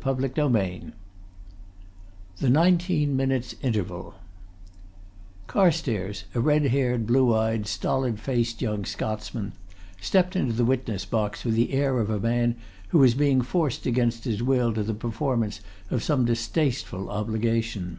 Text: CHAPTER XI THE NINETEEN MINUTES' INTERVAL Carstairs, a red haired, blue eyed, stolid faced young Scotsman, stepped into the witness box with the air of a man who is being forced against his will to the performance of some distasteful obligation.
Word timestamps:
CHAPTER 0.00 0.30
XI 0.36 0.92
THE 2.38 2.48
NINETEEN 2.48 3.16
MINUTES' 3.16 3.56
INTERVAL 3.60 4.14
Carstairs, 5.48 6.26
a 6.32 6.38
red 6.38 6.66
haired, 6.66 7.08
blue 7.08 7.34
eyed, 7.34 7.66
stolid 7.66 8.20
faced 8.20 8.62
young 8.62 8.84
Scotsman, 8.84 9.52
stepped 10.00 10.36
into 10.36 10.52
the 10.52 10.64
witness 10.64 11.04
box 11.04 11.44
with 11.44 11.54
the 11.56 11.72
air 11.72 11.98
of 11.98 12.08
a 12.08 12.20
man 12.20 12.54
who 12.90 13.02
is 13.02 13.14
being 13.14 13.42
forced 13.42 13.84
against 13.84 14.22
his 14.26 14.44
will 14.44 14.72
to 14.74 14.84
the 14.84 14.94
performance 14.94 15.60
of 15.90 16.04
some 16.04 16.24
distasteful 16.24 17.10
obligation. 17.10 17.98